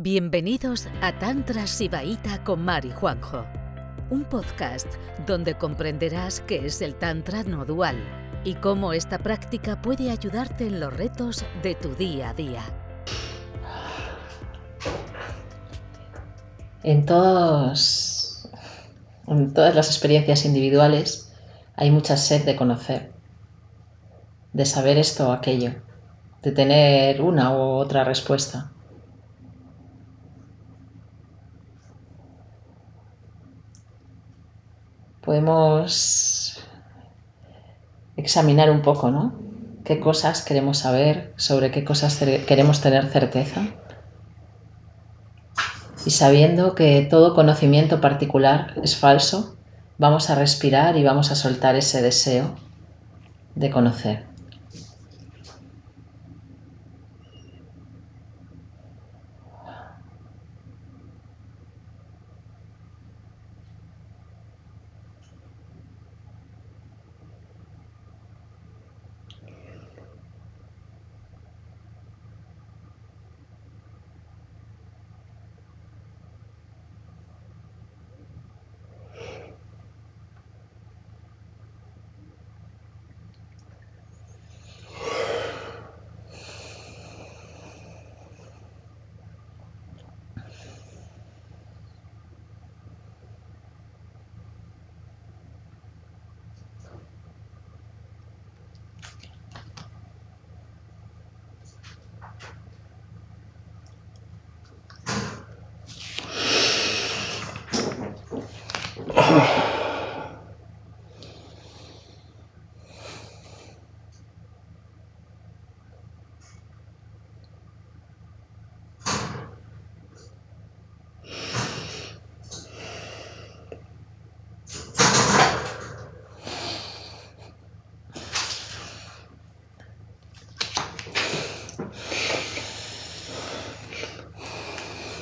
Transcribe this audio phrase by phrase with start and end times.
[0.00, 3.44] Bienvenidos a Tantra Sibaíta con Mari Juanjo,
[4.10, 4.86] un podcast
[5.26, 7.96] donde comprenderás qué es el Tantra no dual
[8.44, 12.62] y cómo esta práctica puede ayudarte en los retos de tu día a día.
[16.84, 18.48] En, todos,
[19.26, 21.32] en todas las experiencias individuales
[21.74, 23.10] hay mucha sed de conocer,
[24.52, 25.72] de saber esto o aquello,
[26.44, 28.70] de tener una u otra respuesta.
[35.28, 36.58] Podemos
[38.16, 39.34] examinar un poco, ¿no?
[39.84, 41.34] ¿Qué cosas queremos saber?
[41.36, 43.60] ¿Sobre qué cosas queremos tener certeza?
[46.06, 49.58] Y sabiendo que todo conocimiento particular es falso,
[49.98, 52.56] vamos a respirar y vamos a soltar ese deseo
[53.54, 54.24] de conocer.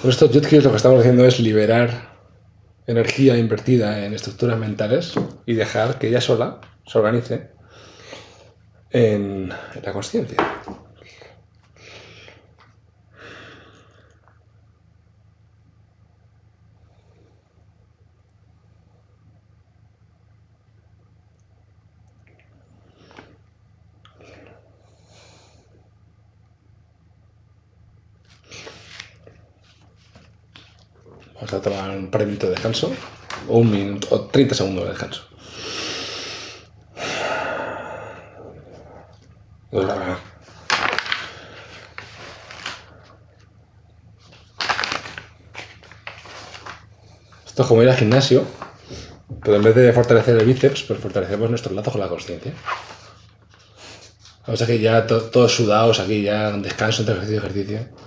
[0.07, 2.17] Con esto Jutki lo que estamos haciendo es liberar
[2.87, 5.15] energía invertida en estructuras mentales
[5.47, 7.51] y dejar que ella sola se organice
[8.91, 10.37] en la conciencia.
[31.47, 32.93] Vamos a tomar un par de minutos de descanso,
[33.47, 35.23] o un minuto, o 30 segundos de descanso.
[47.47, 48.45] Esto es como ir al gimnasio,
[49.45, 52.55] pero en vez de fortalecer el bíceps, pues fortalecemos nuestros lazos con la consciencia.
[54.49, 58.06] Vamos aquí ya todos sudados, aquí ya descanso entre ejercicio y ejercicio.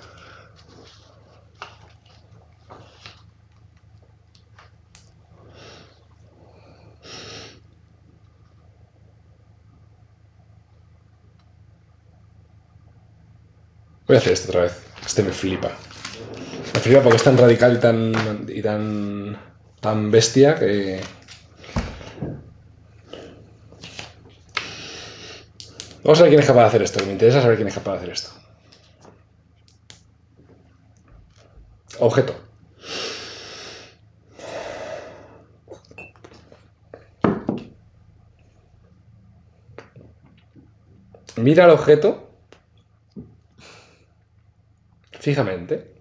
[14.19, 14.73] Hacer esto otra vez.
[15.05, 15.71] Este me flipa.
[16.73, 19.37] Me flipa porque es tan radical y tan, y tan,
[19.79, 21.01] tan bestia que...
[26.03, 27.05] Vamos a ver quién es capaz de hacer esto.
[27.05, 28.31] Me interesa saber quién es capaz de hacer esto.
[31.99, 32.35] Objeto.
[41.35, 42.28] Mira el objeto
[45.29, 45.93] fijamente.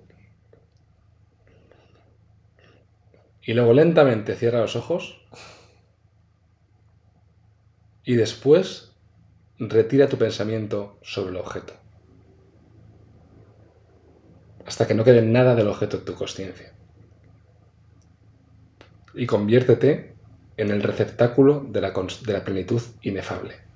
[3.43, 5.21] Y luego lentamente cierra los ojos.
[8.05, 8.97] Y después
[9.59, 11.75] retira tu pensamiento sobre el objeto.
[14.65, 16.73] Hasta que no quede nada del objeto en tu conciencia.
[19.13, 20.15] Y conviértete
[20.57, 23.68] en el receptáculo de la, de la plenitud inefable.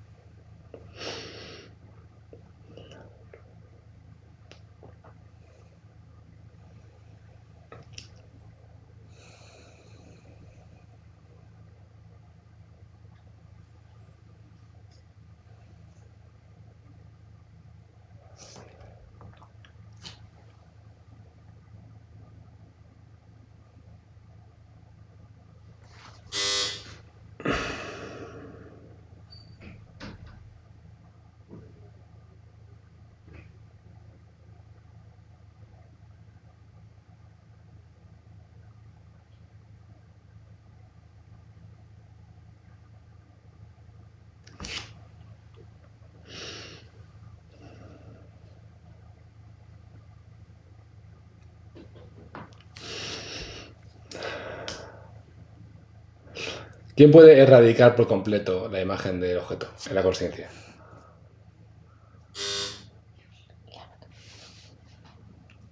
[56.94, 60.50] ¿Quién puede erradicar por completo la imagen del objeto en la conciencia?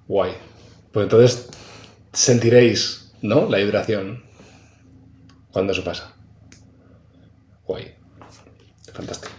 [0.08, 0.32] Guay.
[0.92, 1.48] Pues entonces
[2.12, 3.48] sentiréis, ¿no?
[3.48, 4.24] La vibración
[5.52, 6.14] cuando eso pasa.
[7.66, 7.94] Guay.
[8.92, 9.32] Fantástico.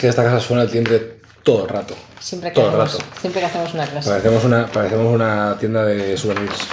[0.00, 1.94] Que esta casa suena el timbre todo el rato.
[2.22, 3.20] Siempre que, Todo el hacemos, rato.
[3.20, 4.08] siempre que hacemos una clase.
[4.10, 6.68] Parecemos una, parecemos una tienda de souvenirs.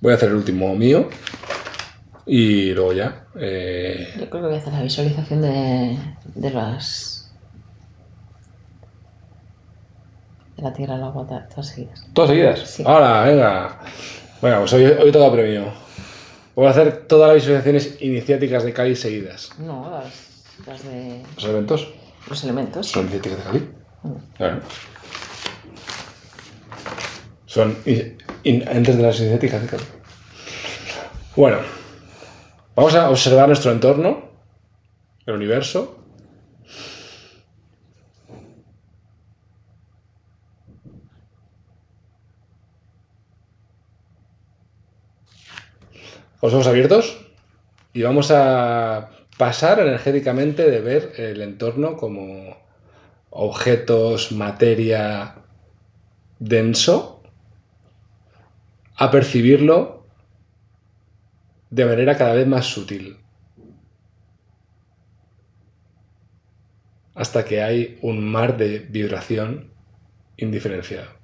[0.00, 1.08] Voy a hacer el último mío.
[2.26, 3.24] Y luego ya.
[3.36, 5.98] eh, Yo creo que voy a hacer la visualización de,
[6.34, 7.32] de las.
[10.56, 12.06] de la tierra, el agua, todas seguidas.
[12.12, 12.60] ¿Todas seguidas?
[12.68, 12.82] Sí.
[12.86, 13.78] Ahora, venga.
[14.42, 15.72] Venga, pues hoy, hoy toca premio.
[16.58, 19.50] Voy a hacer todas las visualizaciones iniciáticas de Cali seguidas.
[19.60, 21.88] No, las, las de ¿Los eventos?
[22.28, 22.88] los elementos.
[22.88, 23.70] ¿Son iniciáticas de Cali?
[24.36, 24.60] Claro.
[27.46, 29.84] Son in- in- antes de las iniciáticas de Cali.
[31.36, 31.58] Bueno,
[32.74, 34.28] vamos a observar nuestro entorno,
[35.26, 35.96] el universo.
[46.40, 47.18] Los ojos abiertos
[47.92, 52.56] y vamos a pasar energéticamente de ver el entorno como
[53.30, 55.34] objetos, materia
[56.38, 57.22] denso,
[58.94, 60.06] a percibirlo
[61.70, 63.16] de manera cada vez más sutil.
[67.14, 69.72] Hasta que hay un mar de vibración
[70.36, 71.17] indiferenciado.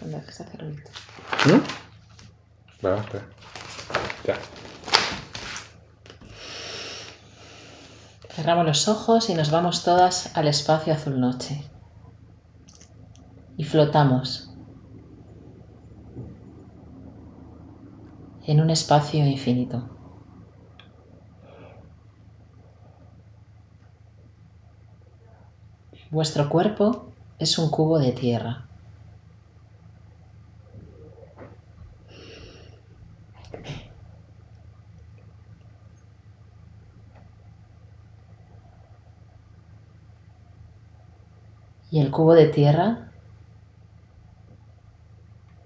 [0.00, 0.90] De hacer ruido.
[1.46, 1.60] ¿Mm?
[2.82, 3.26] Venga, espera.
[4.24, 4.38] Ya.
[8.30, 11.68] Cerramos los ojos y nos vamos todas al espacio azul noche.
[13.56, 14.50] Y flotamos
[18.46, 19.95] en un espacio infinito.
[26.16, 28.64] Vuestro cuerpo es un cubo de tierra.
[41.90, 43.10] Y el cubo de tierra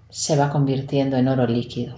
[0.08, 1.94] se va convirtiendo en oro líquido.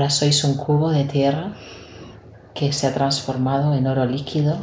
[0.00, 1.52] Ahora sois un cubo de tierra
[2.54, 4.56] que se ha transformado en oro líquido,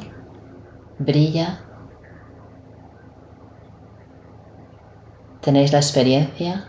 [0.98, 1.60] brilla.
[5.41, 6.65] Tenéis la experiencia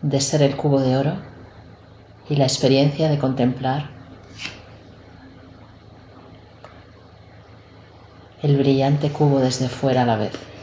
[0.00, 1.12] de ser el cubo de oro
[2.30, 3.90] y la experiencia de contemplar
[8.40, 10.53] el brillante cubo desde fuera a la vez.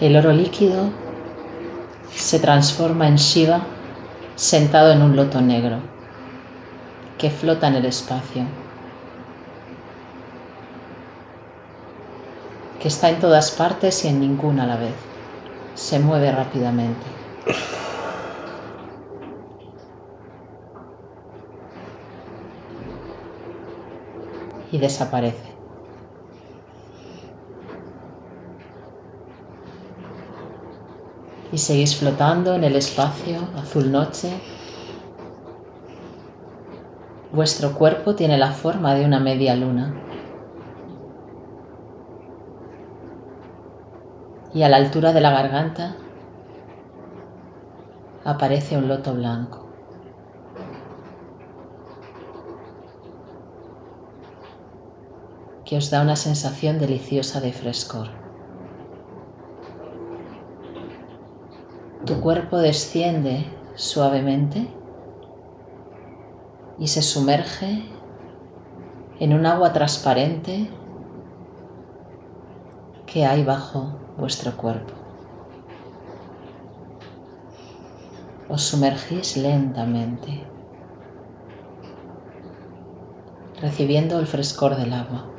[0.00, 0.90] El oro líquido
[2.14, 3.62] se transforma en Shiva
[4.36, 5.80] sentado en un loto negro
[7.18, 8.44] que flota en el espacio,
[12.80, 14.94] que está en todas partes y en ninguna a la vez.
[15.74, 17.06] se mueve rápidamente.
[24.70, 25.57] Y desaparece.
[31.58, 34.30] Y seguís flotando en el espacio azul noche.
[37.32, 39.92] Vuestro cuerpo tiene la forma de una media luna.
[44.54, 45.96] y a la altura de la garganta
[48.24, 49.66] aparece un loto blanco.
[55.64, 58.17] que os da una sensación deliciosa de frescor.
[62.06, 64.68] Tu cuerpo desciende suavemente
[66.78, 67.84] y se sumerge
[69.18, 70.70] en un agua transparente
[73.04, 74.92] que hay bajo vuestro cuerpo.
[78.48, 80.44] Os sumergís lentamente,
[83.60, 85.37] recibiendo el frescor del agua.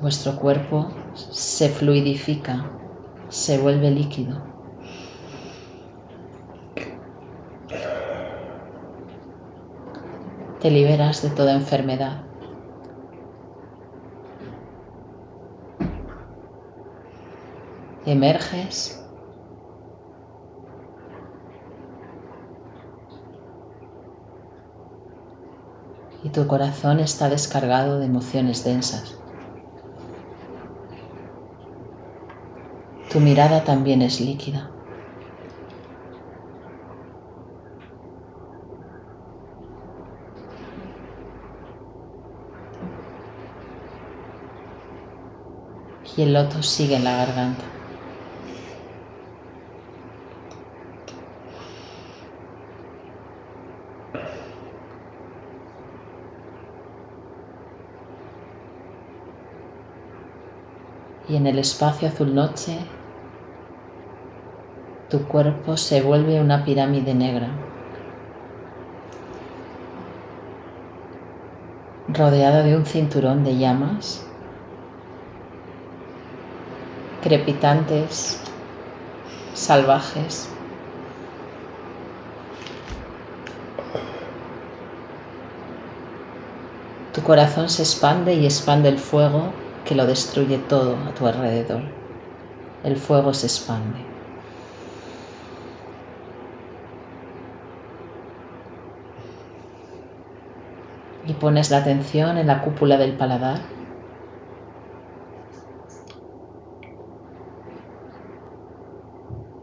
[0.00, 2.70] Vuestro cuerpo se fluidifica,
[3.28, 4.50] se vuelve líquido.
[10.60, 12.22] te liberas de toda enfermedad.
[18.04, 19.02] Emerges
[26.22, 29.19] y tu corazón está descargado de emociones densas.
[33.10, 34.70] Tu mirada también es líquida.
[46.16, 47.64] y el loto sigue en la garganta.
[61.28, 62.78] Y en el espacio azul noche,
[65.10, 67.48] tu cuerpo se vuelve una pirámide negra,
[72.08, 74.24] rodeada de un cinturón de llamas
[77.22, 78.40] crepitantes,
[79.54, 80.48] salvajes.
[87.12, 89.52] Tu corazón se expande y expande el fuego
[89.84, 91.82] que lo destruye todo a tu alrededor.
[92.84, 93.98] El fuego se expande.
[101.26, 103.60] Y pones la atención en la cúpula del paladar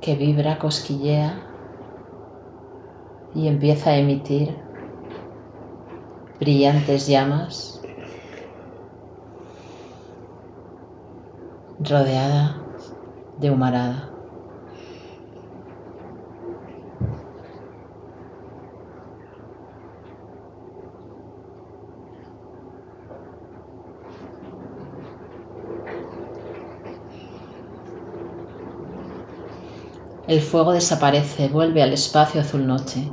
[0.01, 1.43] que vibra, cosquillea
[3.35, 4.55] y empieza a emitir
[6.39, 7.81] brillantes llamas
[11.79, 12.57] rodeada
[13.37, 14.16] de humarada.
[30.27, 33.09] El fuego desaparece, vuelve al espacio azul noche.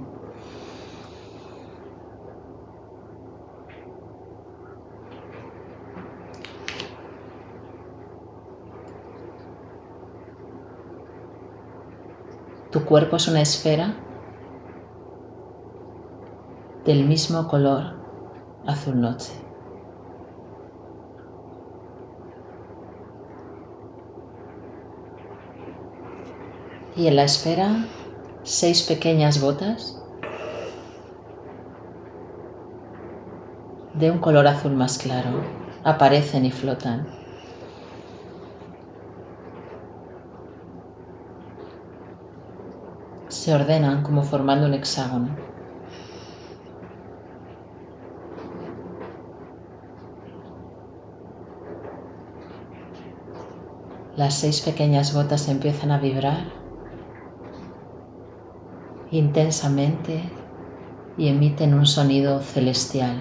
[12.72, 13.94] Tu cuerpo es una esfera
[16.84, 17.94] del mismo color
[18.66, 19.43] azul noche.
[26.96, 27.86] Y en la esfera
[28.44, 30.00] seis pequeñas gotas
[33.94, 35.42] de un color azul más claro
[35.82, 37.06] aparecen y flotan.
[43.28, 45.28] Se ordenan como formando un hexágono.
[54.16, 56.63] Las seis pequeñas gotas empiezan a vibrar
[59.18, 60.24] intensamente
[61.16, 63.20] y emiten un sonido celestial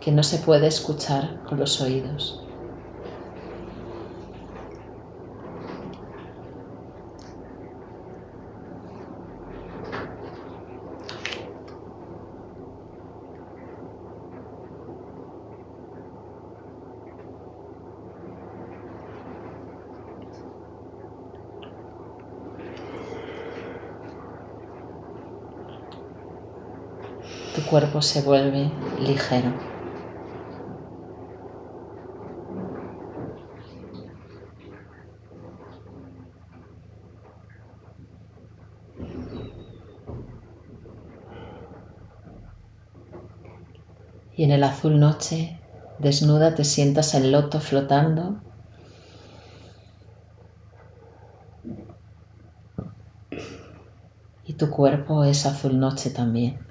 [0.00, 2.45] que no se puede escuchar con los oídos.
[27.66, 28.70] Cuerpo se vuelve
[29.00, 29.52] ligero.
[44.36, 45.58] Y en el azul noche,
[45.98, 48.40] desnuda, te sientas en loto flotando.
[54.44, 56.65] Y tu cuerpo es azul noche también.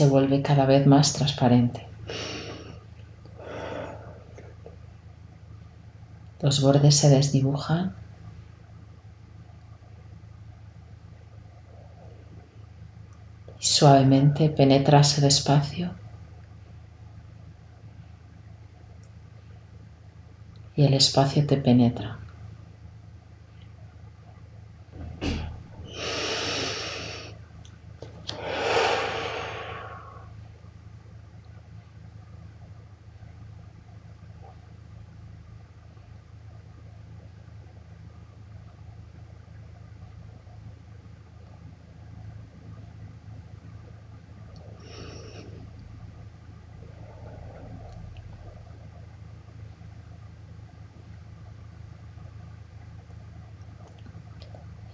[0.00, 1.86] Se vuelve cada vez más transparente.
[6.40, 7.94] Los bordes se desdibujan.
[13.60, 15.90] Y suavemente penetras el espacio.
[20.76, 22.20] Y el espacio te penetra.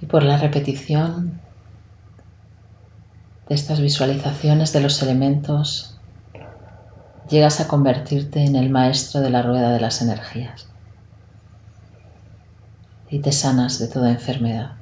[0.06, 1.40] Y por la repetición
[3.48, 5.98] de estas visualizaciones de los elementos,
[7.28, 10.68] llegas a convertirte en el maestro de la rueda de las energías
[13.10, 14.76] y te sanas de toda enfermedad.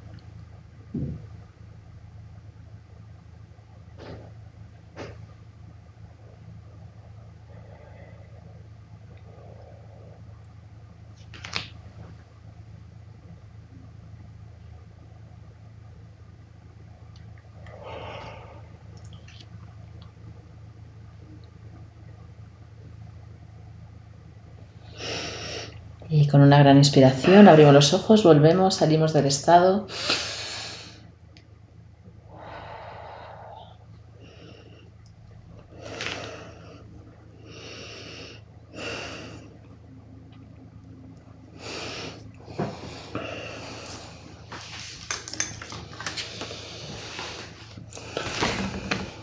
[26.07, 29.87] Y con una gran inspiración abrimos los ojos, volvemos, salimos del estado.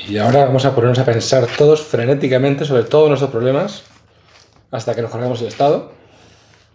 [0.09, 3.83] Y ahora vamos a ponernos a pensar todos frenéticamente sobre todos nuestros problemas
[4.71, 6.02] hasta que nos cargamos el estado.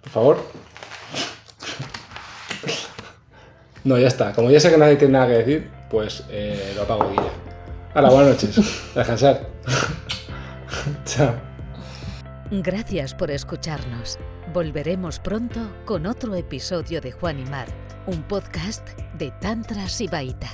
[0.01, 0.38] Por favor.
[3.83, 4.33] No, ya está.
[4.33, 8.01] Como ya sé que nadie tiene nada que decir, pues eh, lo apago aquí ya.
[8.01, 8.55] Buenas noches.
[8.93, 9.47] Descansar.
[11.05, 11.33] Chao.
[12.51, 14.19] Gracias por escucharnos.
[14.53, 17.67] Volveremos pronto con otro episodio de Juan y Mar,
[18.05, 20.49] un podcast de Tantra Sibaita.